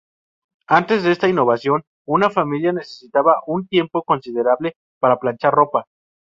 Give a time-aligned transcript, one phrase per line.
[0.65, 5.85] Antes de esta innovación, una familia necesitaba un tiempo considerable para planchar la ropa.